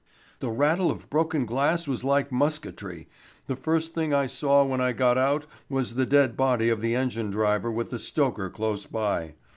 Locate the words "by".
8.87-9.35